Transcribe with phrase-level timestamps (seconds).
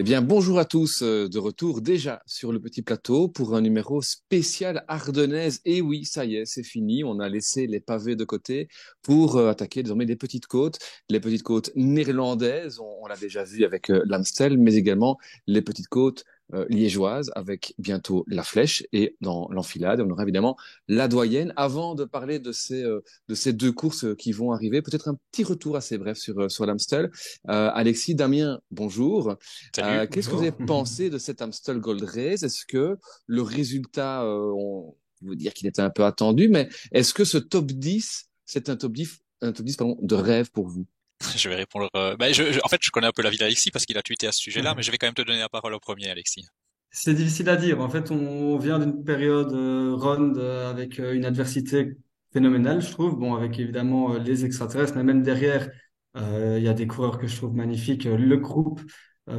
[0.00, 3.60] Eh bien, bonjour à tous, euh, de retour déjà sur le petit plateau pour un
[3.60, 5.60] numéro spécial ardennaise.
[5.66, 7.04] Et oui, ça y est, c'est fini.
[7.04, 8.68] On a laissé les pavés de côté
[9.02, 10.78] pour euh, attaquer désormais les petites côtes,
[11.10, 12.80] les petites côtes néerlandaises.
[12.80, 16.24] On, l'a déjà vu avec euh, l'Amstel, mais également les petites côtes
[16.54, 20.56] euh, liégeoise avec bientôt la flèche et dans l'enfilade, on aura évidemment
[20.88, 21.52] la doyenne.
[21.56, 25.16] Avant de parler de ces, euh, de ces deux courses qui vont arriver, peut-être un
[25.30, 27.10] petit retour assez bref sur, euh, sur l'Amstel.
[27.46, 29.36] Alexis, Damien, bonjour.
[29.72, 32.42] Qu'est-ce que vous avez pensé de cet Amstel Gold Race?
[32.42, 32.96] Est-ce que
[33.26, 37.66] le résultat, on veut dire qu'il était un peu attendu, mais est-ce que ce top
[37.66, 40.86] 10, c'est un top 10, un top 10 pardon, de rêve pour vous?
[41.36, 41.88] je vais répondre.
[41.96, 42.16] Euh...
[42.16, 44.32] Bah, en fait, je connais un peu la vie d'Alexis parce qu'il a tweeté à
[44.32, 46.46] ce sujet-là, mais je vais quand même te donner la parole au premier, Alexis.
[46.92, 47.80] C'est difficile à dire.
[47.80, 51.96] En fait, on vient d'une période euh, ronde euh, avec euh, une adversité
[52.32, 53.16] phénoménale, je trouve.
[53.16, 55.70] Bon, avec évidemment les extraterrestres, mais même derrière,
[56.16, 58.04] il y a des coureurs que je trouve magnifiques.
[58.04, 58.80] Le groupe,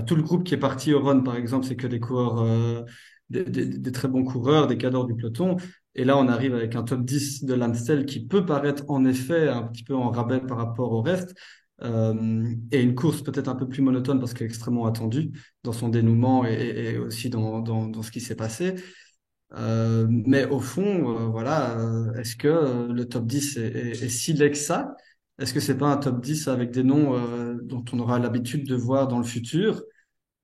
[0.07, 2.85] tout le groupe qui est parti au run, par exemple, c'est que des coureurs,
[3.29, 5.57] des, très bons coureurs, des cadors du peloton.
[5.95, 9.49] Et là, on arrive avec un top 10 de l'Amstel qui peut paraître en effet
[9.49, 11.35] un petit peu en rabais par rapport au reste,
[11.83, 15.31] euh, et une course peut-être un peu plus monotone parce qu'elle est extrêmement attendue
[15.63, 18.75] dans son dénouement et, aussi dans, dans, ce qui s'est passé.
[19.53, 21.77] Euh, mais au fond, euh, voilà,
[22.17, 24.95] est-ce que le top 10 est, est, est si laid que ça?
[25.39, 27.17] Est-ce que c'est pas un top 10 avec des noms
[27.63, 29.81] dont on aura l'habitude de voir dans le futur?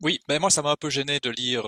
[0.02, 1.66] Oui, mais moi ça m'a un peu gêné de lire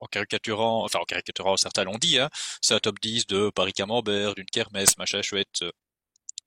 [0.00, 2.30] en caricaturant, enfin en caricaturant, certains l'ont dit, hein,
[2.62, 5.64] c'est un top 10 de Paris Camembert, d'une kermesse, machin chouette,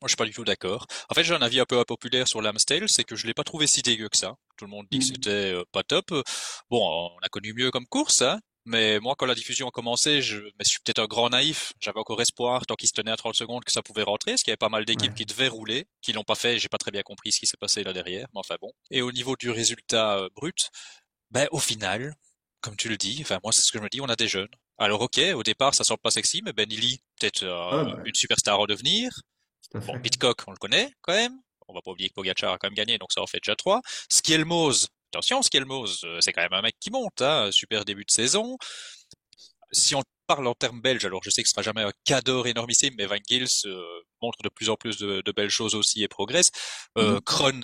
[0.02, 0.88] moi, je suis pas du tout d'accord.
[1.10, 3.44] En fait, j'ai un avis un peu impopulaire sur l'Amstel, c'est que je l'ai pas
[3.44, 4.36] trouvé si dégueu que ça.
[4.58, 5.08] Tout le monde dit que mmh.
[5.08, 6.12] c'était euh, pas top.
[6.70, 8.40] Bon, on a connu mieux comme course, hein.
[8.66, 11.74] Mais moi, quand la diffusion a commencé, je, mais je suis peut-être un grand naïf.
[11.80, 14.44] J'avais encore espoir, tant qu'il se tenait à 30 secondes, que ça pouvait rentrer, parce
[14.44, 16.60] qu'il y avait pas mal d'équipes qui devaient rouler, qui l'ont pas fait.
[16.60, 18.72] J'ai pas très bien compris ce qui s'est passé là derrière, mais enfin bon.
[18.92, 20.70] Et au niveau du résultat euh, brut,
[21.32, 22.16] ben au final,
[22.62, 24.28] comme tu le dis, enfin moi c'est ce que je me dis, on a des
[24.28, 24.50] jeunes.
[24.78, 28.04] Alors ok, au départ ça semble pas sexy, mais Ben peut-être euh, ah, bah.
[28.06, 29.12] une superstar en devenir.
[29.74, 31.38] Bon, Pitcock, on le connaît quand même.
[31.68, 33.56] On va pas oublier que Pogacar a quand même gagné, donc ça en fait déjà
[33.56, 33.82] trois.
[34.10, 38.12] Skielmose, attention, Skielmose, euh, c'est quand même un mec qui monte, hein, super début de
[38.12, 38.58] saison.
[39.72, 42.44] Si on parle en termes belges, alors je sais que ce sera jamais un cadeau
[42.46, 43.82] énormissime, mais Van Gils euh,
[44.22, 46.52] montre de plus en plus de, belles choses aussi et progresse.
[46.98, 47.62] Euh, mm Kron,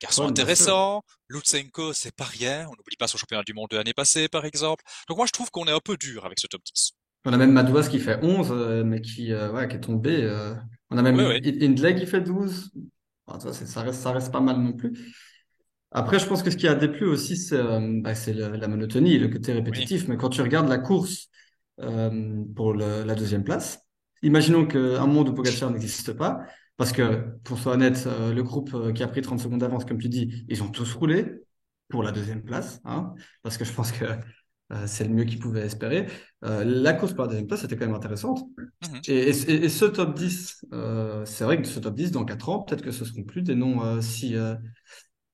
[0.00, 1.02] garçon intéressant.
[1.28, 2.66] Lutsenko, c'est pas rien.
[2.68, 4.84] On n'oublie pas son championnat du monde de l'année passée, par exemple.
[5.08, 6.92] Donc moi, je trouve qu'on est un peu dur avec ce top 10.
[7.24, 10.22] On a même Madouas qui fait 11, euh, mais qui, euh, ouais, qui est tombé.
[10.22, 10.54] Euh.
[10.92, 12.70] On a même Hindley qui fait 12.
[13.38, 14.92] ça, reste, ça reste pas mal non plus.
[15.90, 17.62] Après, je pense que ce qui a déplu aussi, c'est
[18.00, 20.08] bah, la monotonie, le côté répétitif.
[20.08, 21.28] Mais quand tu regardes la course
[22.56, 23.80] pour la deuxième place,
[24.22, 26.40] imaginons qu'un monde où Pogacar n'existe pas,
[26.76, 30.08] parce que, pour soit honnête, le groupe qui a pris 30 secondes d'avance, comme tu
[30.08, 31.42] dis, ils ont tous roulé
[31.92, 34.16] pour la deuxième place, hein, parce que je pense que euh,
[34.86, 36.06] c'est le mieux qu'ils pouvaient espérer.
[36.44, 38.44] Euh, la course par la deuxième place c'était quand même intéressante.
[38.58, 39.00] Mhm.
[39.06, 39.32] et,
[39.68, 42.90] ce top 10, euh, c'est vrai que ce top 10, dans 4 ans, peut-être que
[42.90, 44.34] ce seront plus des noms si,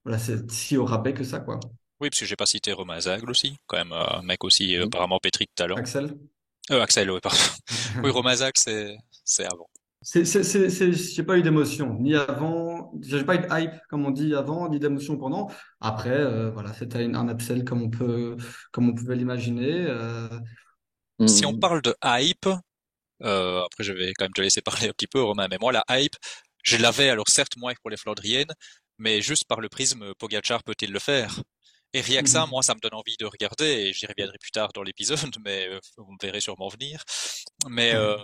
[0.05, 1.41] voilà, si au rabais que ça.
[1.41, 1.61] quoi.
[2.01, 5.19] Oui, parce que j'ai pas cité Romain Zagle aussi, quand même un mec aussi apparemment
[5.19, 5.77] pétri de talent.
[5.77, 6.15] Axel
[6.71, 7.39] Axel, oui, pardon.
[8.05, 8.53] oui, Romain Zagle,
[9.25, 9.69] c'est avant.
[10.01, 14.69] J'ai pas eu d'émotion, ni avant, j'ai pas eu de hype, comme on dit avant,
[14.69, 15.51] ni d'émotion pendant.
[15.81, 18.37] Après, euh, voilà, c'était un upsell comme on peut,
[18.71, 19.87] comme on pouvait l'imaginer.
[19.89, 20.29] Euh...
[21.27, 22.49] Si on parle de hype,
[23.25, 25.73] euh, après je vais quand même te laisser parler un petit peu, Romain, mais moi
[25.73, 26.15] la hype,
[26.63, 28.53] je l'avais alors certes moins que pour les Flandriennes,
[28.99, 31.43] mais juste par le prisme Pogachar peut-il le faire?
[31.95, 34.37] Et rien que ça, mmh moi, ça me donne envie de regarder, et j'y reviendrai
[34.39, 37.03] plus tard dans l'épisode, mais vous me verrez sûrement venir.
[37.69, 38.17] Mais euh,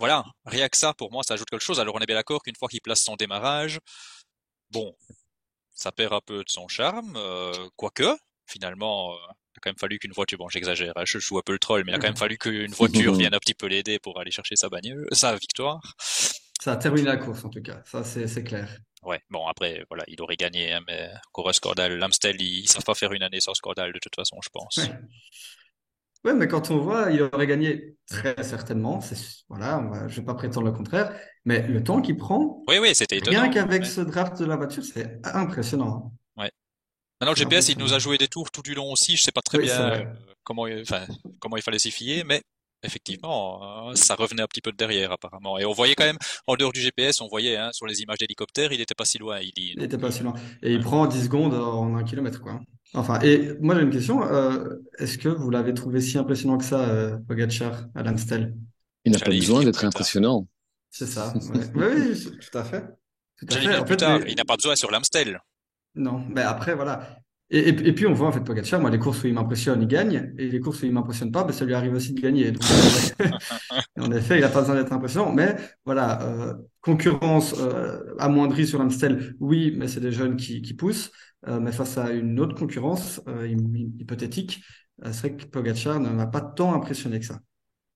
[0.00, 1.78] voilà, rien que ça, pour moi, ça ajoute quelque chose.
[1.78, 3.78] Alors on est bien d'accord qu'une fois qu'il place son démarrage,
[4.70, 4.96] bon,
[5.74, 8.16] ça perd un peu de son charme, euh, quoique,
[8.46, 11.42] finalement, euh, il a quand même fallu qu'une voiture, bon j'exagère, hein, je joue un
[11.44, 13.66] peu le troll, mais il a quand même fallu qu'une voiture vienne un petit peu
[13.66, 15.82] l'aider pour aller chercher sa bagnole, sa victoire.
[16.58, 18.74] Ça a terminé la course en tout cas, ça c'est clair.
[19.02, 22.94] Ouais, bon après, voilà, il aurait gagné, hein, mais encore Scordal, l'Amstel, ils, savent pas
[22.94, 24.80] faire une année sans Scordal de toute façon, je pense.
[26.24, 29.00] Oui, mais quand on voit, il aurait gagné très certainement.
[29.48, 31.14] Voilà, je ne vais pas prétendre le contraire.
[31.46, 33.40] Mais le temps qu'il prend, oui, oui, c'était étonnant.
[33.40, 36.12] Rien qu'avec ce draft de la voiture, c'est impressionnant.
[36.36, 36.50] Ouais.
[37.20, 39.16] Maintenant, le GPS, il nous a joué des tours tout du long aussi.
[39.16, 40.04] Je sais pas très bien euh,
[40.44, 41.06] comment, enfin,
[41.38, 42.42] comment il fallait s'y fier, mais
[42.82, 45.58] effectivement, euh, ça revenait un petit peu de derrière apparemment.
[45.58, 48.18] Et on voyait quand même, en dehors du GPS, on voyait hein, sur les images
[48.18, 49.38] d'hélicoptère, il n'était pas si loin.
[49.40, 50.34] Il, n'était pas si loin.
[50.62, 52.60] Et il prend 10 secondes en un kilomètre, quoi.
[52.94, 54.24] Enfin, et moi j'ai une question.
[54.24, 58.56] Euh, est-ce que vous l'avez trouvé si impressionnant que ça, euh, Pogacar, à l'Amstel
[59.04, 60.46] Il n'a pas besoin d'être impressionnant.
[60.90, 61.32] C'est ça.
[61.74, 62.84] oui, oui, tout à fait.
[63.38, 63.78] Tout à fait.
[63.78, 65.40] En fait, il n'a pas besoin sur l'Amstel.
[65.94, 67.16] Non, mais après voilà.
[67.52, 70.32] Et, puis on voit en fait Pogacar, moi les courses où il m'impressionne, il gagne,
[70.38, 72.52] et les courses où il m'impressionne pas, ben, ça lui arrive aussi de gagner.
[73.98, 78.78] En effet, il a pas besoin d'être impressionnant, mais voilà, euh, concurrence euh, amoindrie sur
[78.78, 81.10] l'Amstel, oui, mais c'est des jeunes qui, poussent,
[81.48, 83.20] euh, mais face à une autre concurrence
[83.98, 84.62] hypothétique,
[85.04, 87.40] c'est vrai que Pogacar ne m'a pas tant impressionné que ça.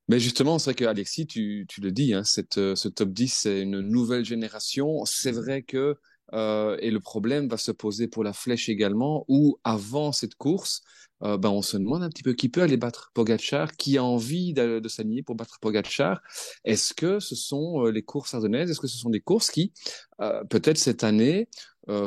[0.08, 3.62] Mais justement, c'est vrai que Alexis, tu, tu le dis, hein, ce top 10, c'est
[3.62, 5.04] une nouvelle génération.
[5.06, 5.96] C'est vrai que
[6.32, 10.82] euh, et le problème va se poser pour la flèche également, où avant cette course,
[11.24, 14.04] euh, ben on se demande un petit peu qui peut aller battre Pogachar, qui a
[14.04, 16.20] envie de, de s'aligner pour battre Pogachar.
[16.64, 18.70] Est-ce que ce sont euh, les courses ardennaises?
[18.70, 19.72] Est-ce que ce sont des courses qui,
[20.20, 21.48] euh, peut-être cette année,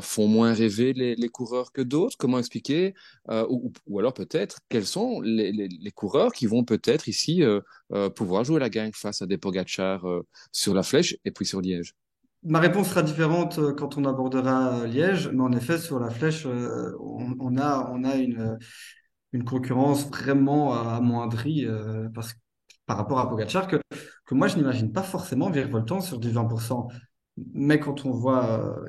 [0.01, 2.17] font moins rêver les, coureurs que d'autres?
[2.17, 2.95] Comment expliquer?
[3.29, 7.43] Ou, alors peut-être quels sont les, coureurs qui vont peut-être ici
[8.15, 10.03] pouvoir jouer la gagne face à des Pogachar
[10.51, 11.93] sur la flèche et puis sur Liège?
[12.47, 16.09] Ma réponse sera différente euh, quand on abordera euh, Liège, mais en effet, sur la
[16.09, 21.67] flèche, euh, on, a, on une, concurrence vraiment amoindrie
[22.13, 22.33] parce,
[22.85, 23.75] par rapport à Pogacar que,
[24.31, 26.87] moi, je n'imagine pas forcément virevoltant sur du 20%.
[27.53, 28.79] Mais quand on voit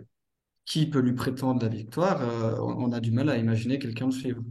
[0.64, 2.20] qui peut lui prétendre la victoire,
[2.62, 4.42] on, a du mal à imaginer quelqu'un de suivre.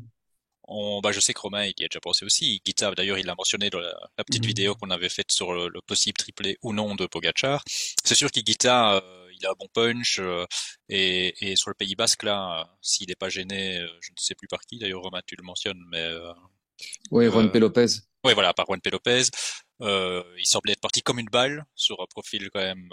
[0.67, 2.61] On, bah, je sais que Romain il y a déjà pensé aussi.
[2.65, 3.93] Guita, d'ailleurs, il l'a mentionné dans la,
[4.25, 4.47] petite mhm.
[4.47, 7.63] vidéo qu'on avait faite sur le, possible triplé ou non de Pogachar.
[8.03, 10.45] C'est sûr qu'Iguita, euh, il a un bon punch euh,
[10.89, 14.35] et, et, sur le Pays Basque là, euh, s'il n'est pas gêné, je ne sais
[14.35, 14.77] plus par qui.
[14.77, 16.09] D'ailleurs, Romain, tu le mentionnes, mais
[17.11, 17.59] oui, Juan P.
[17.59, 17.87] Lopez.
[18.23, 18.89] Oui, voilà, par Juan P.
[18.89, 19.23] Lopez.
[19.79, 22.89] il semblait être parti comme une balle sur un profil quand même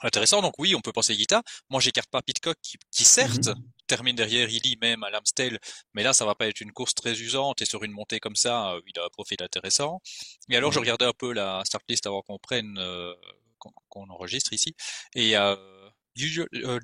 [0.00, 0.42] intéressant.
[0.42, 1.42] Donc oui, on peut penser Guita.
[1.70, 3.62] Moi, j'écarte pas Pitcock qui, qui certes mhm.
[3.94, 5.58] Termine derrière Illy même à l'Amstel,
[5.94, 8.34] mais là, ça va pas être une course très usante et sur une montée comme
[8.34, 10.00] ça, euh, il a un profil intéressant.
[10.50, 13.14] Et alors, je regardais un peu la start list avant qu'on prenne, euh,
[13.88, 14.74] qu'on enregistre ici,
[15.14, 15.90] et a euh,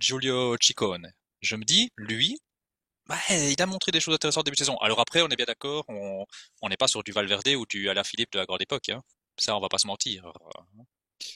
[0.00, 1.12] Giulio, Ciccone.
[1.42, 2.38] Je me dis, lui,
[3.08, 4.76] bah, il a montré des choses intéressantes début de saison.
[4.78, 8.32] Alors après, on est bien d'accord, on n'est pas sur du Valverde ou du Philippe
[8.32, 8.88] de la grande époque.
[8.90, 9.02] Hein.
[9.36, 10.32] Ça, on va pas se mentir.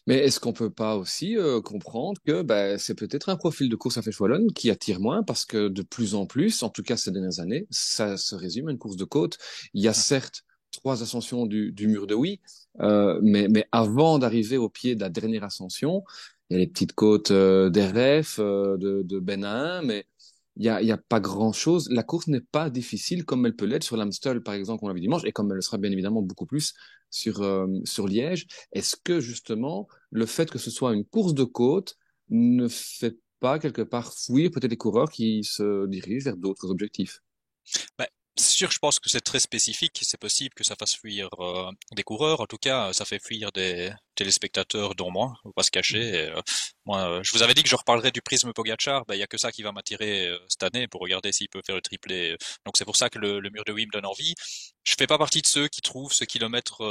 [0.06, 3.76] Mais est-ce qu'on peut pas aussi euh, comprendre que bah, c'est peut-être un profil de
[3.76, 6.82] course à flèche wallonne qui attire moins parce que de plus en plus, en tout
[6.82, 9.38] cas ces dernières années, ça se résume à une course de côte.
[9.74, 10.42] Il y a certes
[10.74, 12.40] trois ascensions du, du mur de Oui,
[12.80, 16.02] euh, mais, mais avant d'arriver au pied de la dernière ascension,
[16.50, 20.06] il y a les petites côtes euh, d'Eref, euh, de, de Benin, mais
[20.56, 21.88] il y a, y a pas grand chose.
[21.90, 24.94] La course n'est pas difficile comme elle peut l'être sur l'Amstel, par exemple, qu'on l'a
[24.94, 26.74] vu dimanche, et comme elle le sera bien évidemment beaucoup plus
[27.14, 28.46] sur, euh, sur Liège.
[28.72, 31.96] Est-ce que justement, le fait que ce soit une course de côte
[32.28, 37.20] ne fait pas quelque part fuir peut-être les coureurs qui se dirigent vers d'autres objectifs?
[37.98, 40.00] Bah, c'est sûr, je pense que c'est très spécifique.
[40.02, 42.40] C'est possible que ça fasse fuir euh, des coureurs.
[42.40, 45.34] En tout cas, ça fait fuir des téléspectateurs, dont moi.
[45.44, 46.30] On va pas se cacher.
[46.30, 46.40] Euh,
[46.84, 49.04] moi, euh, je vous avais dit que je reparlerais du prisme Pogachar.
[49.06, 51.62] Ben, il y a que ça qui va m'attirer cette année pour regarder s'il peut
[51.64, 52.36] faire le triplé.
[52.64, 54.34] Donc c'est pour ça que le, le, mur de Wim donne envie.
[54.84, 56.82] Je fais pas partie de ceux qui trouvent ce kilomètre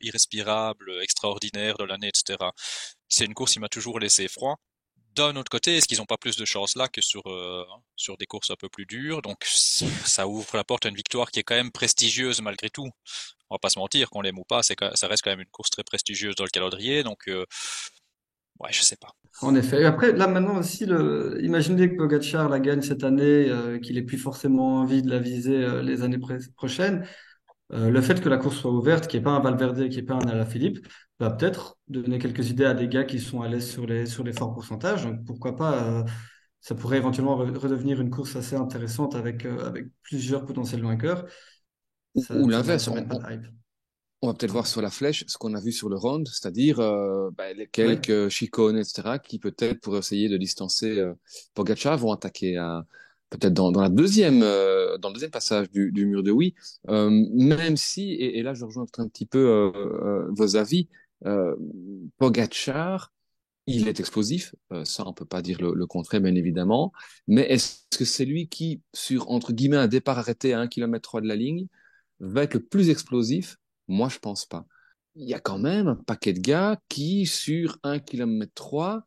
[0.00, 2.38] irrespirable, extraordinaire de l'année, etc.
[3.08, 4.56] C'est une course qui m'a toujours laissé froid
[5.14, 7.64] d'un autre côté, est-ce qu'ils n'ont pas plus de chance là que sur euh,
[7.96, 9.22] sur des courses un peu plus dures?
[9.22, 12.88] Donc ça ouvre la porte à une victoire qui est quand même prestigieuse malgré tout.
[13.50, 15.50] On va pas se mentir, qu'on l'aime ou pas, c'est ça reste quand même une
[15.50, 17.02] course très prestigieuse dans le calendrier.
[17.02, 17.44] Donc euh,
[18.60, 19.14] ouais, je sais pas.
[19.42, 19.80] En effet.
[19.82, 20.84] Et après, là maintenant aussi,
[21.40, 25.18] imaginez que Pogacar la gagne cette année, euh, qu'il ait plus forcément envie de la
[25.18, 26.20] viser les années
[26.56, 27.06] prochaines.
[27.70, 29.98] le fait que la course soit ouverte, qu'il n'y ait pas un Valverde, qu'il n'y
[29.98, 30.86] ait pas un Alaphilippe,
[31.24, 34.24] va peut-être donner quelques idées à des gars qui sont à l'aise sur les, sur
[34.24, 35.04] les forts pourcentages.
[35.04, 36.04] Donc pourquoi pas, euh,
[36.60, 41.26] ça pourrait éventuellement redevenir une course assez intéressante avec, euh, avec plusieurs potentiels vainqueurs.
[42.14, 42.88] ou, l'inverse.
[42.88, 43.06] On,
[44.22, 46.80] on, va peut-être voir sur la flèche ce qu'on a vu sur le round, c'est-à-dire
[46.80, 51.02] euh, bah, les quelques chicones, etc., qui peut-être pour essayer de distancer
[51.54, 52.84] Pogacar vont attaquer à
[53.30, 56.54] peut-être dans, dans la deuxième euh, dans le deuxième passage du, du mur de oui
[56.88, 60.88] euh, même si et, et, là je rejoins un petit peu euh, vos avis
[61.26, 61.56] euh,
[62.18, 63.12] Pogachar,
[63.66, 66.92] il est explosif, euh, ça on peut pas dire le, contraire bien évidemment,
[67.28, 71.02] mais est-ce que c'est lui qui, sur entre guillemets un départ arrêté à 1 km
[71.02, 71.66] 3 de la ligne,
[72.20, 73.58] va être le plus explosif?
[73.88, 74.66] Moi je pense pas.
[75.16, 79.06] Il y a quand même un paquet de gars qui, sur 1 km 3,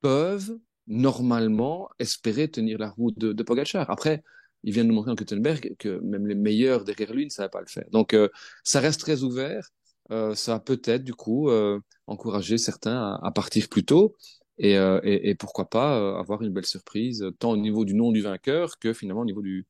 [0.00, 3.90] peuvent normalement espérer tenir la route de, de Pogachar.
[3.90, 4.22] Après,
[4.62, 7.48] il vient de nous montrer en Kuttenberg que même les meilleurs derrière lui ne savaient
[7.48, 7.88] pas le faire.
[7.90, 8.28] Donc, euh,
[8.64, 9.70] ça reste très ouvert.
[10.10, 14.16] Euh, ça va peut-être du coup euh, encourager certains à, partir plus tôt
[14.58, 18.78] et, euh, pourquoi pas avoir une belle surprise tant au niveau du nom du vainqueur
[18.78, 19.66] que finalement au niveau du,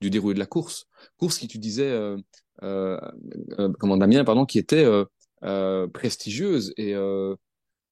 [0.00, 0.86] du déroulé de la course.
[1.16, 1.96] Course qui tu disais,
[2.60, 4.86] comment Damien, pardon, qui était
[5.92, 6.94] prestigieuse et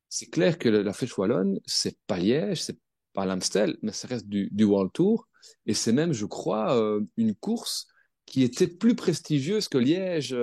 [0.09, 2.79] c'est clair que la Flèche Wallonne, c'est pas Liège, c'est
[3.15, 5.29] pas l'Amstel, mais ça reste du World Tour.
[5.65, 6.77] Et c'est même, je crois,
[7.17, 7.87] une course
[8.27, 10.37] qui était plus prestigieuse que Liège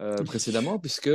[0.26, 1.10] précédemment, puisque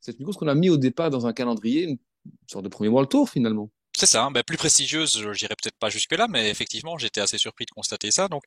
[0.00, 1.98] c'est une course qu'on a mis au départ dans un calendrier, une
[2.46, 3.70] sorte de premier World Tour finalement.
[3.94, 7.70] C'est ça, ben plus prestigieuse, j'irai peut-être pas jusque-là, mais effectivement, j'étais assez surpris de
[7.72, 8.28] constater ça.
[8.28, 8.42] Donc,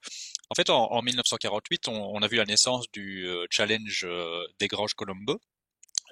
[0.49, 4.07] en fait, en, 1948, on, a vu la naissance du challenge
[4.59, 5.39] des Granges Colombo,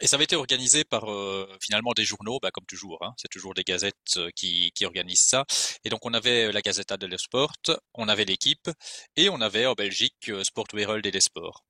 [0.02, 2.98] et ça avait été organisé par euh, finalement des journaux, bah, comme toujours.
[3.04, 5.46] Hein, c'est toujours des gazettes euh, qui, qui, organisent ça.
[5.86, 7.54] Et donc on avait la Gazeta dello Sport,
[7.94, 8.70] on avait l'équipe,
[9.16, 11.64] et on avait en Belgique euh, Sport Wereld et les sports.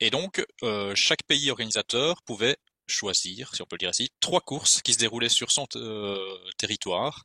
[0.00, 0.44] Et donc
[0.94, 4.98] chaque pays organisateur pouvait choisir, si on peut le dire ainsi, trois courses qui se
[4.98, 5.66] déroulaient sur son
[6.56, 7.24] territoire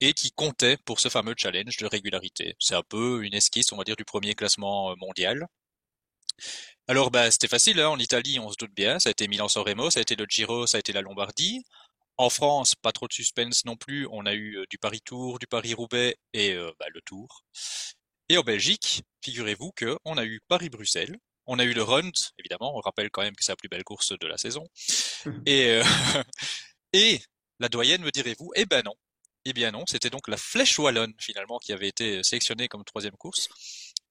[0.00, 2.54] et qui comptaient pour ce fameux challenge de régularité.
[2.58, 5.46] C'est un peu une esquisse, on va dire, du premier classement mondial.
[6.86, 7.90] Alors bah c'était facile, hein.
[7.90, 10.24] en Italie on se doute bien, ça a été Milan-San Remo, ça a été le
[10.28, 11.62] Giro, ça a été la Lombardie.
[12.16, 15.46] En France, pas trop de suspense non plus, on a eu euh, du Paris-Tour, du
[15.46, 17.44] Paris-Roubaix et euh, bah, le Tour.
[18.28, 21.16] Et en Belgique, figurez-vous que on a eu Paris-Bruxelles,
[21.48, 23.82] on a eu le Rund, évidemment, on rappelle quand même que c'est la plus belle
[23.82, 24.68] course de la saison.
[25.46, 25.82] et, euh,
[26.92, 27.20] et
[27.58, 28.52] la doyenne, me direz-vous?
[28.54, 28.94] Eh ben non.
[29.44, 33.16] Eh bien non, c'était donc la Flèche Wallonne finalement qui avait été sélectionnée comme troisième
[33.16, 33.48] course.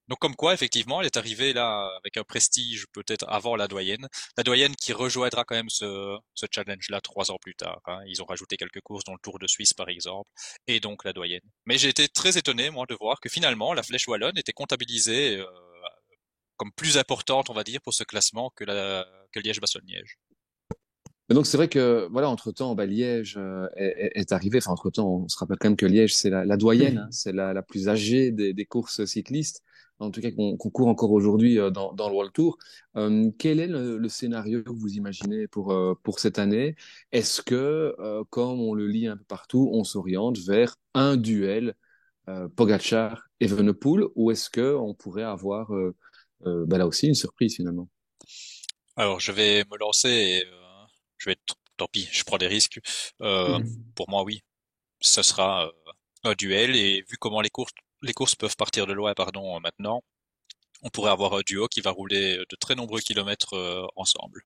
[0.08, 4.08] Donc comme quoi, effectivement, elle est arrivée là avec un prestige peut-être avant la doyenne.
[4.38, 7.82] La doyenne qui rejoindra quand même ce, ce challenge-là trois ans plus tard.
[7.86, 8.00] Hein.
[8.08, 10.30] Ils ont rajouté quelques courses dans le Tour de Suisse par exemple,
[10.66, 11.42] et donc la doyenne.
[11.66, 15.38] Mais j'ai été très étonné moi de voir que finalement la Flèche wallonne était comptabilisée
[15.38, 15.46] euh,
[16.58, 20.18] comme plus importante, on va dire, pour ce classement que la que Liège-Bastogne-Liège.
[21.30, 24.90] donc c'est vrai que voilà entre temps bah, Liège euh, est, est, arrivé enfin entre
[24.90, 27.08] temps on se rappelle quand même que Liège c'est la, la, doyenne hein.
[27.12, 29.64] c'est la, la, plus âgée des, des courses cyclistes
[30.00, 32.58] en tout cas qu'on court encore aujourd'hui euh, dans, dans, le World Tour.
[32.96, 36.76] Euh, quel est le, scénario que vous imaginez pour, euh, pour cette année?
[37.12, 37.96] Est-ce que,
[38.30, 41.76] comme on le lit un peu partout, on s'oriente vers un duel
[42.56, 45.72] Pogachar et Venepool ou est-ce que on pourrait avoir
[46.42, 47.90] bah là aussi une surprise finalement
[48.96, 50.46] Alors je vais me lancer et
[51.18, 52.80] je vais être, tant pis, je prends des risques.
[53.20, 53.64] Mmh.
[53.96, 54.44] Pour moi oui,
[55.02, 55.72] ce sera
[56.24, 60.04] un duel et vu comment les courses les courses peuvent partir de loin, pardon, maintenant,
[60.84, 64.44] on pourrait avoir un duo qui va rouler de très nombreux kilomètres euh, ensemble.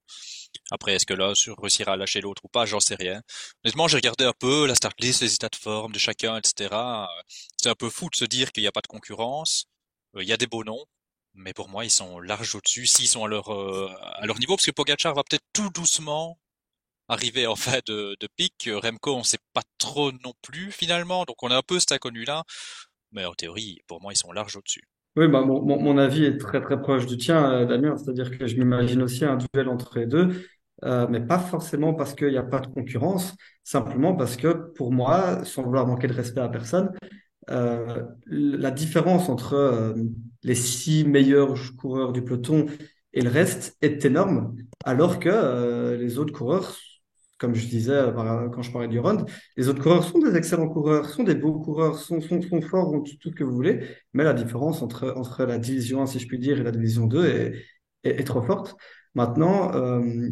[0.72, 3.22] Après, est-ce que l'un réussira à lâcher l'autre ou pas, j'en sais rien.
[3.64, 6.74] Honnêtement, j'ai regardé un peu la start list, les états de forme de chacun, etc.
[7.62, 9.66] C'est un peu fou de se dire qu'il n'y a pas de concurrence.
[10.16, 10.86] Euh, il y a des beaux noms,
[11.34, 13.90] mais pour moi, ils sont large au-dessus s'ils sont à leur euh,
[14.40, 16.38] niveau, parce que Pogacar va peut-être tout doucement
[17.08, 18.70] arriver en fait de, pic.
[18.72, 22.24] Remco, on sait pas trop non plus finalement, donc on a un peu cet inconnu
[22.24, 22.44] là
[23.12, 24.84] mais en théorie, pour moi, ils sont larges au-dessus.
[25.18, 28.56] Oui, bah, mon, avis est très très proche du tien, euh, Damien, c'est-à-dire que je
[28.56, 30.48] m'imagine aussi un duel entre les deux,
[30.86, 34.94] euh, mais pas forcément parce qu'il n'y a pas de concurrence, simplement parce que pour
[34.94, 36.92] moi, sans vouloir manquer de respect à personne,
[37.48, 39.94] la différence entre
[40.44, 42.66] les six meilleurs coureurs du peloton
[43.14, 44.56] et le reste est énorme,
[44.86, 46.78] alors que les autres coureurs
[47.42, 49.26] comme je disais euh, quand je parlais du Rund,
[49.58, 52.92] les autres coureurs sont des excellents coureurs, sont des beaux coureurs, sont, sont, sont forts,
[53.04, 56.20] tout, tout, ce que vous voulez, mais la différence entre, entre la division 1, si
[56.20, 57.66] je puis dire, et la division 2 est,
[58.04, 58.76] est, trop forte.
[59.16, 60.30] Maintenant, euh,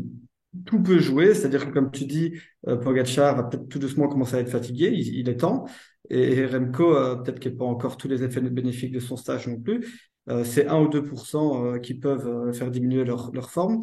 [0.66, 2.34] tout peut jouer, c'est-à-dire que comme tu dis,
[2.68, 5.66] euh, Pogacar va peut-être tout doucement commencer à être fatigué, il, est temps,
[6.10, 9.48] et, Remco, euh, peut-être qu'il n'a pas encore tous les effets bénéfiques de son stage
[9.48, 10.10] non plus,
[10.44, 13.82] c'est 1 ou 2% qui peuvent faire diminuer leur, leur forme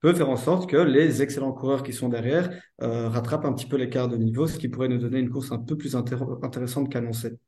[0.00, 2.50] peut faire en sorte que les excellents coureurs qui sont derrière
[2.82, 5.52] euh, rattrapent un petit peu l'écart de niveau, ce qui pourrait nous donner une course
[5.52, 7.38] un peu plus intéressante qu'annoncée.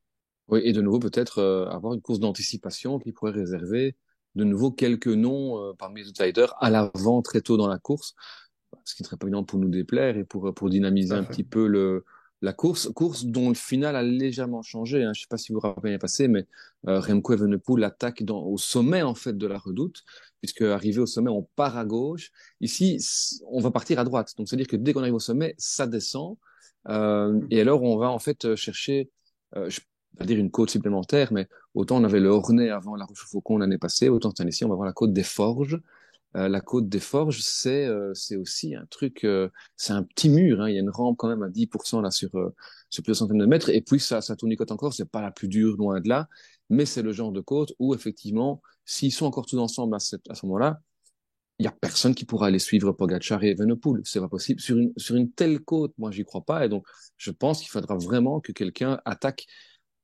[0.49, 3.97] Oui, et de nouveau peut-être euh, avoir une course d'anticipation qui pourrait réserver
[4.35, 8.15] de nouveau quelques noms euh, parmi les outsiders à l'avant très tôt dans la course,
[8.89, 11.45] ce qui ne serait pas évident pour nous déplaire et pour, pour dynamiser un petit
[11.45, 12.05] peu le,
[12.41, 15.03] la course, course dont le final a légèrement changé.
[15.03, 15.13] Hein.
[15.13, 16.47] Je ne sais pas si vous vous rappelez passé, mais
[16.87, 20.05] euh, Remco Evenepoel attaque dans, au sommet en fait de la redoute,
[20.41, 22.31] puisque arrivé au sommet, on part à gauche.
[22.61, 22.99] Ici,
[23.51, 24.35] on va partir à droite.
[24.39, 26.37] Donc, c'est-à-dire que dès qu'on arrive au sommet, ça descend.
[26.89, 29.11] Euh, et alors, on va en fait chercher,
[29.57, 29.87] euh, je vais
[30.19, 33.79] pas dire une côte supplémentaire, mais autant on avait le Hornet avant la Rochefoucauld l'année
[33.79, 35.81] passée, autant cette année-ci, on va voir la côte des Forges.
[36.37, 40.29] Euh, la côte des Forges, c'est euh, c'est aussi un truc, euh, c'est un petit
[40.29, 40.61] mur.
[40.61, 42.31] Hein, il y a une rampe quand même à 10% là sur
[42.91, 43.71] sur plusieurs centaines de mètres.
[43.71, 44.93] Et puis ça, ça tournicote encore.
[44.93, 46.29] C'est pas la plus dure loin de là,
[46.71, 50.17] mais c'est le genre de côte où effectivement, s'ils sont encore tous ensemble à, ce
[50.47, 50.81] moment-là,
[51.59, 54.03] il y a personne qui pourra aller suivre Pogacar et Evenepoel.
[54.05, 55.95] C'est pas possible sur une sur une telle côte.
[55.99, 56.65] Moi, j'y crois pas.
[56.65, 59.47] Et donc, je pense qu'il faudra vraiment que quelqu'un attaque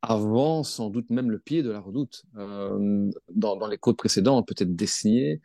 [0.03, 2.25] avant, sans doute même le pied de la redoute.
[2.37, 5.41] Euh, dans, dans les côtes précédentes, peut-être dessiné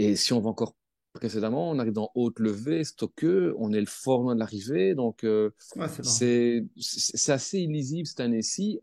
[0.00, 0.74] et si on va encore
[1.12, 5.24] précédemment, on arrive dans haute levée, stockeux, on est le fort loin de l'arrivée, donc
[5.24, 5.50] euh,
[6.02, 8.80] c'est c'est assez illisible cette année-ci.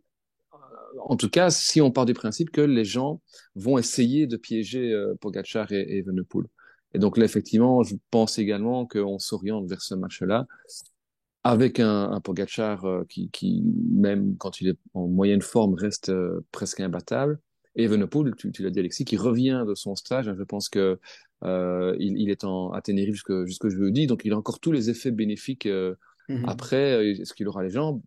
[0.54, 0.58] Euh,
[1.06, 3.22] en tout cas, si on part du principe que les gens
[3.56, 6.46] vont essayer de piéger euh, Pogacar et, et Evenepoel.
[6.94, 10.48] Et donc là, effectivement, je pense également qu'on s'oriente vers ce match-là
[11.48, 16.10] avec un, un Pogacar euh, qui, qui, même quand il est en moyenne forme, reste
[16.10, 17.40] euh, presque imbattable.
[17.78, 20.28] Et Evenepoel, tu, tu l'as dit Alexis, qui revient de son stage.
[20.28, 21.00] Hein, je pense que
[21.44, 24.74] euh, il, il, est en, à Tenerife jusque, jusque jeudi, donc il a encore tous
[24.74, 25.68] les effets bénéfiques.
[25.68, 25.96] Euh,
[26.28, 26.50] mm -hmm.
[26.54, 28.02] Après, est-ce qu'il aura les jambes?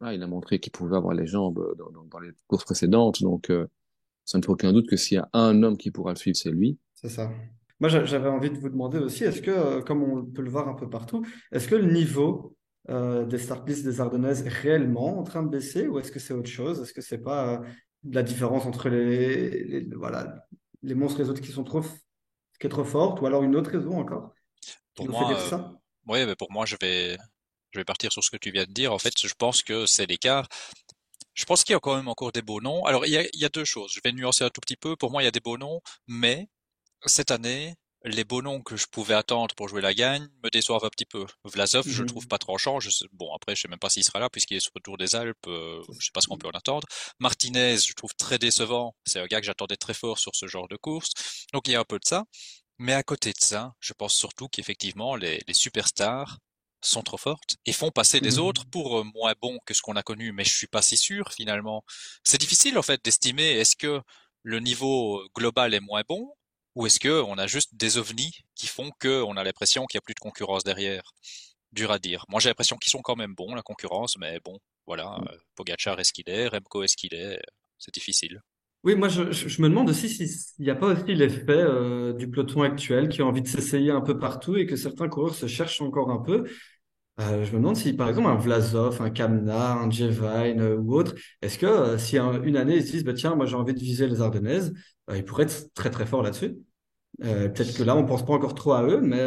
[0.00, 3.18] Ah, Il a montré qu'il pouvait avoir les jambes dans, dans, dans les courses précédentes,
[3.22, 3.66] donc euh,
[4.24, 6.36] ça ne fait aucun doute que s'il y a un homme qui pourra le suivre,
[6.42, 6.70] c'est lui.
[7.00, 7.24] C'est ça.
[7.80, 10.76] Moi, j'avais envie de vous demander aussi, est-ce que, comme on peut le voir un
[10.82, 11.20] peu partout,
[11.52, 12.56] est-ce que le niveau
[12.88, 16.20] euh, des start lists des Ardennaises est réellement en train de baisser ou est-ce que
[16.24, 16.80] c'est autre chose?
[16.80, 17.58] Est-ce que c'est pas euh,
[18.10, 20.46] la différence entre les, les, voilà,
[20.82, 23.56] les monstres et les autres qui sont trop, qui est trop forte ou alors une
[23.56, 24.34] autre raison encore
[24.94, 25.58] Pour moi, euh,
[26.06, 27.16] oui, mais pour moi, je vais,
[27.72, 28.92] je vais partir sur ce que tu viens de dire.
[28.92, 30.48] En fait, je pense que c'est l'écart.
[31.34, 32.84] Je pense qu'il y a quand même encore des beaux noms.
[32.84, 33.92] Alors, il y a, il y a deux choses.
[33.92, 34.96] Je vais nuancer un tout petit peu.
[34.96, 36.48] Pour moi, il y a des beaux noms, mais
[37.04, 37.74] cette année,
[38.06, 41.04] les beaux noms que je pouvais attendre pour jouer la gagne me déçoivent un petit
[41.04, 41.26] peu.
[41.44, 41.90] Vlasov, mmh.
[41.90, 42.78] je le trouve pas tranchant.
[42.80, 44.80] Je sais, bon, après, je sais même pas s'il sera là puisqu'il est sur le
[44.80, 45.36] Tour des Alpes.
[45.48, 46.86] Euh, je sais pas ce qu'on peut en attendre.
[47.18, 48.94] Martinez, je trouve très décevant.
[49.04, 51.12] C'est un gars que j'attendais très fort sur ce genre de course.
[51.52, 52.24] Donc, il y a un peu de ça.
[52.78, 56.38] Mais à côté de ça, je pense surtout qu'effectivement, les, les superstars
[56.82, 58.40] sont trop fortes et font passer les mmh.
[58.40, 60.32] autres pour euh, moins bons que ce qu'on a connu.
[60.32, 61.84] Mais je suis pas si sûr, finalement.
[62.22, 64.00] C'est difficile, en fait, d'estimer est-ce que
[64.42, 66.32] le niveau global est moins bon
[66.76, 69.96] ou est-ce que on a juste des ovnis qui font que on a l'impression qu'il
[69.96, 71.02] y a plus de concurrence derrière?
[71.72, 72.24] Dur à dire.
[72.28, 75.18] Moi, j'ai l'impression qu'ils sont quand même bons la concurrence, mais bon, voilà.
[75.18, 75.28] Mm.
[75.28, 77.40] Euh, Pogacar est-ce qu'il est, Remco est-ce qu'il est,
[77.78, 78.40] c'est difficile.
[78.84, 82.30] Oui, moi je, je, me demande aussi s'il n'y a pas aussi l'effet euh, du
[82.30, 85.46] peloton actuel qui a envie de s'essayer un peu partout et que certains coureurs se
[85.46, 86.44] cherchent encore un peu.
[87.18, 90.94] Euh, je me demande si, par exemple, un Vlasov, un Kamna, un Jevine euh, ou
[90.94, 93.56] autre, est-ce que euh, si un, une année ils se disent, bah, tiens, moi j'ai
[93.56, 94.74] envie de viser les Ardennaises,
[95.14, 96.56] ils pourraient être très très forts là-dessus.
[97.18, 99.24] Peut-être que là, on pense pas encore trop à eux, mais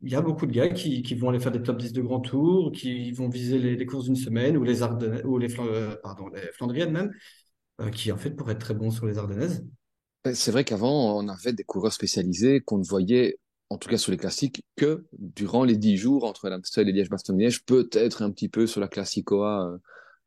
[0.00, 2.18] il y a beaucoup de gars qui, vont aller faire des top 10 de grand
[2.18, 7.12] tour, qui vont viser les, courses d'une semaine ou les Ardennaises, ou les Flandriennes même,
[7.92, 9.64] qui en fait pourraient être très bons sur les Ardennaises.
[10.32, 13.38] C'est vrai qu'avant, on avait des coureurs spécialisés qu'on ne voyait
[13.70, 17.64] en tout cas sur les classiques, que durant les dix jours entre l'Amstel et Liège-Bastogne-Liège,
[17.64, 19.78] peut-être un petit peu sur la Classicoa euh,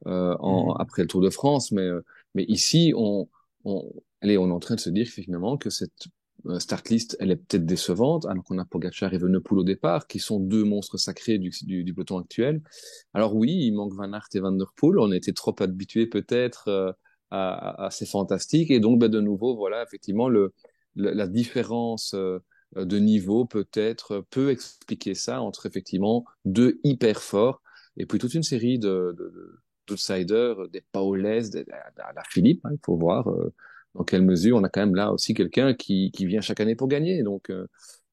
[0.07, 0.81] euh en, mmh.
[0.81, 2.03] après le Tour de France, mais, euh,
[2.35, 3.27] mais ici, on,
[3.65, 6.07] on, allez, on est en train de se dire finalement que cette
[6.47, 10.07] euh, start list, elle est peut-être décevante, alors qu'on a Pogacar et Venepool au départ,
[10.07, 12.61] qui sont deux monstres sacrés du, du, du, peloton actuel.
[13.13, 16.67] Alors oui, il manque Van Aert et Van Der Poel, on était trop habitués peut-être
[16.67, 16.91] euh,
[17.29, 20.53] à, à, ces fantastiques, et donc ben, de nouveau, voilà, effectivement, le,
[20.95, 22.39] le la différence euh,
[22.75, 27.61] de niveau peut-être euh, peut expliquer ça entre effectivement deux hyper forts
[27.97, 32.79] et puis toute une série de, de, d'outsiders, des Paoles, des, la Philippe, hein, il
[32.85, 33.53] faut voir euh,
[33.95, 36.75] dans quelle mesure on a quand même là aussi quelqu'un qui, qui vient chaque année
[36.75, 37.23] pour gagner.
[37.23, 37.67] Donc euh,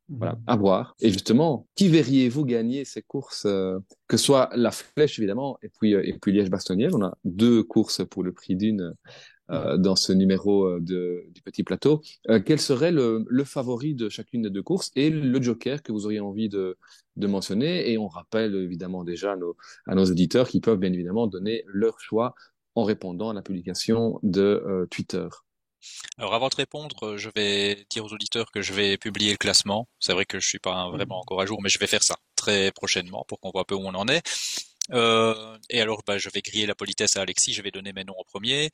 [0.08, 0.96] voilà, à voir.
[1.00, 5.92] Et justement, qui verriez-vous gagner ces courses, euh, que soit la flèche évidemment, et puis
[5.92, 6.88] et puis Liège-Bastogne.
[6.92, 8.94] On a deux courses pour le prix d'une
[9.50, 12.02] euh, dans ce numéro euh, de, du petit plateau.
[12.28, 15.90] Euh, quel serait le, le, favori de chacune des deux courses et le joker que
[15.90, 16.76] vous auriez envie de,
[17.16, 17.90] de mentionner?
[17.90, 19.56] Et on rappelle évidemment déjà nos,
[19.86, 22.34] à nos auditeurs qui peuvent bien évidemment donner leur choix
[22.74, 25.26] en répondant à la publication de euh, Twitter.
[26.18, 29.88] Alors avant de répondre, je vais dire aux auditeurs que je vais publier le classement.
[29.98, 31.20] C'est vrai que je suis pas vraiment mmh.
[31.20, 33.74] encore à jour, mais je vais faire ça très prochainement pour qu'on voit un peu
[33.74, 34.22] où on en est.
[34.92, 38.04] Euh, et alors, bah, je vais griller la politesse à Alexis, je vais donner mes
[38.04, 38.70] noms en premier.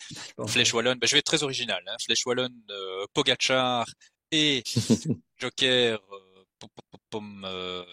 [0.46, 1.82] Flèche Wallonne, bah, je vais être très original.
[1.86, 1.96] Hein.
[2.04, 3.86] Flèche Wallonne, euh, Pogachar
[4.30, 4.62] et
[5.38, 6.66] Joker, euh,
[7.10, 7.84] pom, euh,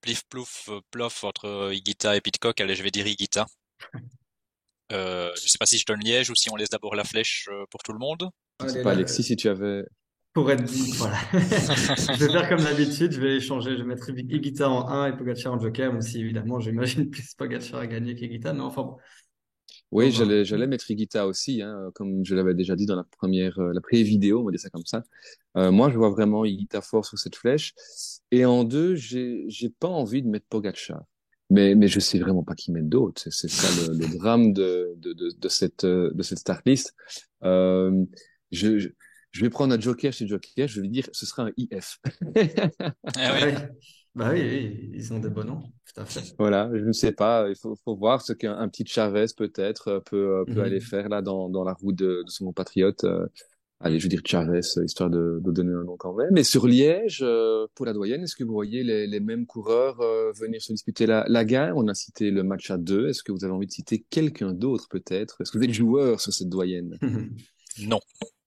[0.00, 2.60] plif plouf plof entre Igita et Pitcock.
[2.60, 3.46] Allez, je vais dire Igita.
[4.90, 7.48] Euh, je sais pas si je donne Liège ou si on laisse d'abord la flèche
[7.70, 8.28] pour tout le monde.
[8.62, 9.84] Je sais pas, Alexis, si tu avais
[10.32, 11.18] pour être dit, voilà.
[11.32, 15.16] je vais faire comme d'habitude, je vais échanger, je vais mettre Igita en 1 et
[15.16, 18.96] Pogacar en joker, même si évidemment j'imagine plus Pogacar à gagner qu'Igita, mais enfin bon.
[19.90, 23.58] Oui, j'allais, j'allais mettre Igita aussi, hein, comme je l'avais déjà dit dans la première,
[23.58, 25.02] euh, la pré-vidéo, on va dire ça comme ça.
[25.58, 27.74] Euh, moi, je vois vraiment Igita fort sur cette flèche.
[28.30, 31.02] Et en deux, j'ai, j'ai pas envie de mettre Pogacar.
[31.50, 33.20] Mais, mais je sais vraiment pas qui mettre d'autres.
[33.20, 36.94] C'est, c'est ça le, le, drame de, de, de, de cette, de cette start list.
[37.44, 38.06] Euh,
[38.50, 38.88] je, je
[39.32, 41.98] je vais prendre un joker chez Joker, je vais dire ce sera un IF.
[43.16, 43.52] ah oui.
[44.14, 46.34] Bah oui, ils ont des bons noms, tout à fait.
[46.38, 50.00] Voilà, je ne sais pas, il faut, faut voir ce qu'un petit Chavez peut-être euh,
[50.00, 50.66] peut, euh, peut mm -hmm.
[50.66, 53.04] aller faire là dans, dans la roue de, de son compatriote.
[53.04, 53.26] Euh,
[53.80, 56.28] allez, je veux dire Chavez, histoire de, de donner un nom quand même.
[56.32, 59.98] Mais sur Liège, euh, pour la doyenne, est-ce que vous voyez les, les mêmes coureurs
[60.02, 63.08] euh, venir se disputer la, la gain On a cité le match à deux.
[63.08, 65.40] Est-ce que vous avez envie de citer quelqu'un d'autre peut-être?
[65.40, 66.98] Est-ce que vous êtes joueur sur cette doyenne?
[67.92, 68.00] Non.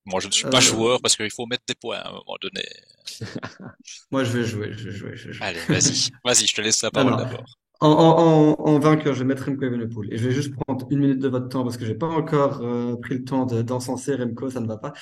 [0.05, 2.11] Moi, je ne suis pas Euh, joueur parce qu'il faut mettre des points à un
[2.13, 2.63] moment donné.
[4.11, 5.47] Moi, je vais jouer, je vais jouer, je vais jouer.
[5.47, 6.09] Allez, vas-y.
[6.25, 7.45] Vas-y, je te laisse la parole d'abord.
[7.81, 10.13] En, en, en, en vainqueur, je vais mettre Remco Evenepoel.
[10.13, 12.61] Et je vais juste prendre une minute de votre temps parce que j'ai pas encore
[12.61, 14.93] euh, pris le temps de- d'encenser Remco, ça ne va pas.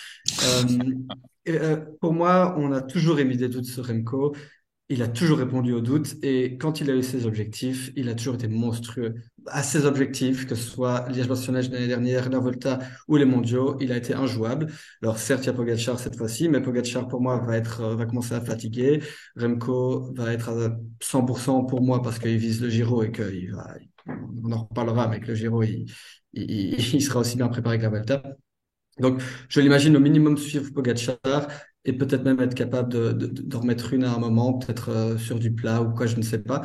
[0.41, 0.65] Euh,
[1.45, 4.35] et, euh, pour moi, on a toujours émis des doutes sur Remco.
[4.89, 8.15] Il a toujours répondu aux doutes et quand il a eu ses objectifs, il a
[8.15, 9.15] toujours été monstrueux.
[9.47, 13.91] À ses objectifs, que ce soit Liège-Bastogne-Liège l'année dernière, la Volta ou les mondiaux, il
[13.91, 14.67] a été injouable.
[15.01, 18.05] Alors certes, il y a Pogacar cette fois-ci, mais Pogacar pour moi va être, va
[18.05, 19.01] commencer à fatiguer.
[19.35, 23.75] Remco va être à 100% pour moi parce qu'il vise le Giro et qu'il va,
[24.43, 25.85] on en reparlera, mais que le Giro, il,
[26.33, 28.21] il, il- sera aussi bien préparé que la Vuelta.
[28.99, 31.17] Donc, je l'imagine au minimum suivre Pogacar
[31.85, 35.17] et peut-être même être capable de, de, de remettre une à un moment, peut-être euh,
[35.17, 36.63] sur du plat ou quoi, je ne sais pas.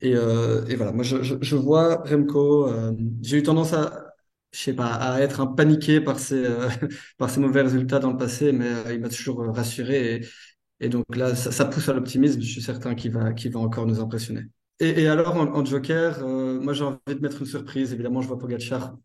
[0.00, 4.14] Et, euh, et voilà, moi je, je, je vois Remco, euh, j'ai eu tendance à,
[4.52, 6.68] je sais pas, à être un paniqué par ses, euh,
[7.18, 10.16] par ses mauvais résultats dans le passé, mais euh, il m'a toujours euh, rassuré.
[10.16, 12.40] Et, et donc là, ça, ça pousse à l'optimisme.
[12.40, 14.42] Je suis certain qu'il va, qu'il va encore nous impressionner.
[14.80, 17.92] Et, et alors, en, en joker, moi j'ai envie de mettre une surprise.
[17.92, 18.96] Évidemment, je vois Pogacar,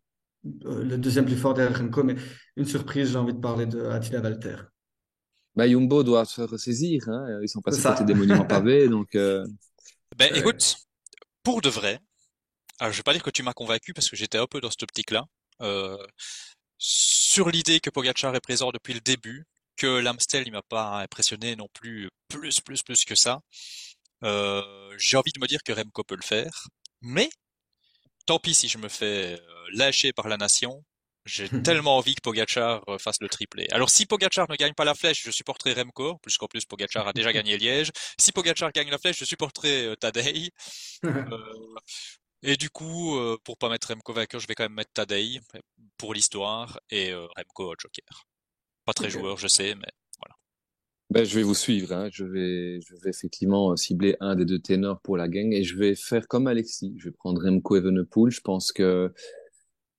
[0.65, 2.15] le deuxième plus fort derrière Remco, mais
[2.58, 4.56] une surprise, j'ai envie de parler de Attila Valter.
[5.58, 7.10] Bah, Jumbo doit se ressaisir.
[7.10, 7.39] Hein.
[7.41, 9.46] Ils sont passés côté des monuments pavés, donc euh,
[10.15, 10.39] Ben, Ouais.
[10.39, 10.76] écoute,
[11.43, 12.00] pour de vrai,
[12.80, 14.70] alors je vais pas dire que tu m'as convaincu parce que j'étais un peu dans
[14.70, 15.26] cette optique-là,
[15.62, 15.98] euh,
[16.78, 19.46] sur l'idée que Pogacar est présent depuis le début,
[19.78, 23.41] que l'Amstel il m'a pas impressionné non plus plus plus plus que ça.
[24.24, 26.67] Euh, j'ai envie de me dire que Remco peut le faire,
[27.02, 27.30] mais
[28.28, 30.84] tant pis si je me fais euh, lâcher par la nation.
[31.28, 33.68] J'ai tellement envie que Pogacar euh, fasse le triplé.
[33.72, 37.13] Alors si Pogacar ne gagne pas la flèche, je supporterai Remco, puisqu'en plus Pogacar a
[37.13, 37.92] déjà gagné Liège.
[38.18, 40.50] Si Pogacar gagne la flèche, je supporterai euh, Tadej.
[41.04, 41.76] Euh,
[42.44, 45.42] et du coup, euh, pour pas mettre Remco vainqueur, je vais quand même mettre Tadej
[45.98, 48.28] pour l'histoire et euh, Remco au joker.
[48.86, 49.92] Pas très joueur, je sais, mais
[51.10, 51.94] ben, je vais vous suivre.
[51.94, 52.10] Hein.
[52.12, 55.78] Je vais, je vais effectivement cibler un des deux ténors pour la gang et je
[55.78, 56.94] vais faire comme Alexis.
[56.98, 58.32] Je vais prendre Remco Evenepoel.
[58.32, 59.13] Je pense que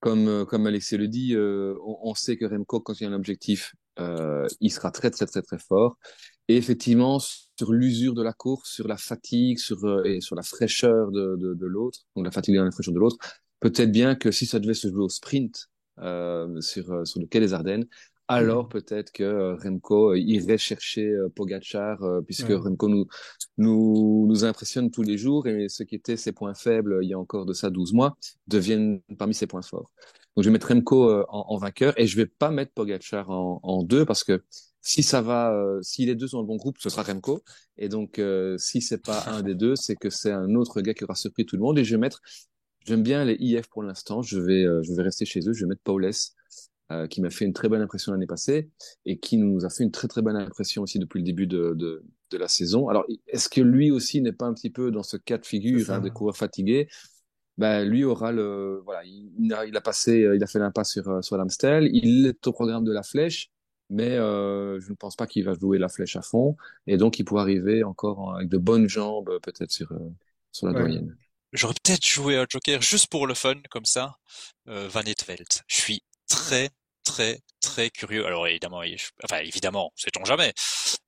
[0.00, 3.06] Comme, euh, comme Alexis le dit, euh, on, on sait que Remco, quand il y
[3.06, 5.98] a un objectif, euh, il sera très, très, très, très fort.
[6.46, 10.42] Et effectivement, sur l'usure de la course, sur la fatigue, sur, euh, et sur la
[10.42, 13.18] fraîcheur de, de, de l'autre, donc la fatigue et la fraîcheur de l'autre,
[13.60, 17.26] peut-être bien que si ça devait se jouer au sprint euh, sur, euh, sur le
[17.26, 17.86] quai des Ardennes,
[18.28, 22.54] alors peut-être que euh, Remco euh, irait chercher euh, Pogacar, euh, puisque Ouais.
[22.54, 23.06] Remco nous,
[23.56, 27.14] nous, nous impressionne tous les jours, et ce qui était ses points faibles il y
[27.14, 29.90] a encore de ça 12 mois, deviennent parmi ses points forts.
[30.36, 33.60] Donc je vais mettre Remco en, en vainqueur, et je vais pas mettre Pogacar en,
[33.62, 34.44] en deux, parce que
[34.82, 37.42] si ça va, euh, si les deux sont dans le bon groupe, ce sera Remco,
[37.78, 40.94] et donc euh, si c'est pas un des deux, c'est que c'est un autre gars
[40.94, 42.20] qui aura surpris tout le monde, et je vais mettre,
[42.86, 45.64] j'aime bien les IF pour l'instant, je vais, euh, je vais rester chez eux, je
[45.64, 46.34] vais mettre Paulès,
[46.92, 48.70] euh, qui m'a fait une très bonne impression l'année passée
[49.04, 51.74] et qui nous a fait une très très bonne impression aussi depuis le début de,
[51.74, 52.88] de, de la saison.
[52.88, 55.90] Alors, est-ce que lui aussi n'est pas un petit peu dans ce cas de figure
[55.90, 56.88] hein, de coureur fatigué
[57.56, 60.58] ben, lui aura le voilà, il, il a, il a passé, euh, il a fait
[60.60, 61.88] l'impasse sur euh, sur l'Amstel.
[61.92, 63.50] Il est au programme de la flèche,
[63.90, 67.18] mais euh, je ne pense pas qu'il va jouer la flèche à fond et donc
[67.18, 69.88] il pourra arriver encore en- avec de bonnes jambes peut-être sur
[70.52, 70.74] sur la Ouais.
[70.74, 71.16] doyenne.
[71.52, 74.16] j'aurais peut-être joué un joker juste pour le fun, comme ça.
[74.68, 75.62] Euh, Van Etvelt.
[75.68, 76.70] Je suis très,
[77.08, 78.26] très, très curieux.
[78.26, 80.52] Alors évidemment, je- enfin évidemment, sait-on jamais.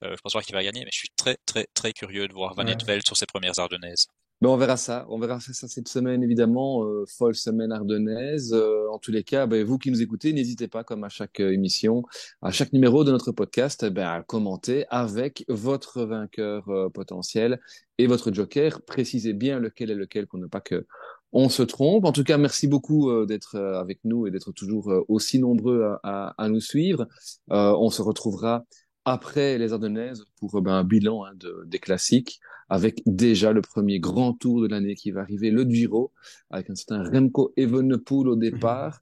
[0.02, 2.32] Euh, je pense pas qu'il va gagner, mais je suis très, très, très curieux de
[2.32, 3.00] voir Van Ouais.
[3.06, 4.06] Sur ses premières Ardennaises.
[4.42, 8.54] Mais on verra ça, on verra ça cette semaine évidemment, euh, folle semaine ardennaise.
[8.54, 11.40] Euh, en tous les cas, ben, vous qui nous écoutez, n'hésitez pas, comme à chaque
[11.40, 12.02] euh, émission,
[12.40, 17.60] à chaque numéro de notre podcast, ben, à commenter avec votre vainqueur potentiel
[17.98, 18.80] et votre joker.
[18.86, 20.86] Précisez bien lequel est lequel pour ne pas que
[21.32, 22.04] on se trompe.
[22.04, 25.38] En tout cas, merci beaucoup euh, d'être euh, avec nous et d'être toujours euh, aussi
[25.38, 27.06] nombreux à, à- à nous suivre.
[27.52, 28.64] Euh, on se retrouvera
[29.04, 33.62] après les Ardennaises pour euh, ben, un bilan hein, de, des classiques avec déjà le
[33.62, 36.12] premier grand tour de l'année qui va arriver, le Giro,
[36.50, 39.00] avec un certain Remco Evenepoel au départ.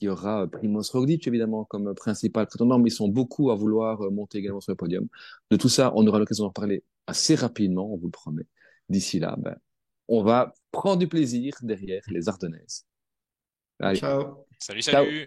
[0.00, 3.54] Il y aura euh, Primoz Roglic, évidemment, comme principal prétendant, mais ils sont beaucoup à
[3.54, 5.06] vouloir monter également sur le podium.
[5.50, 8.46] De tout ça, on aura l'occasion d'en parler assez rapidement, on vous le promet.
[8.88, 9.56] D'ici là, ben,
[10.08, 12.86] on va prendre du plaisir derrière les Ardennaises.
[13.80, 13.98] Allez.
[13.98, 14.46] Ciao.
[14.58, 15.04] Salut, Ciao.
[15.04, 15.26] salut!